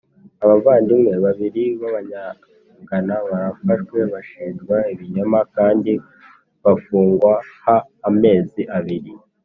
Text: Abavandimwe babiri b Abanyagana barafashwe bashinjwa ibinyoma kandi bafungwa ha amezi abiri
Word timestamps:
Abavandimwe 0.43 1.13
babiri 1.25 1.63
b 1.79 1.81
Abanyagana 1.89 3.15
barafashwe 3.27 3.99
bashinjwa 4.13 4.75
ibinyoma 4.93 5.39
kandi 5.55 5.91
bafungwa 6.63 7.33
ha 7.63 7.77
amezi 8.09 8.63
abiri 8.79 9.11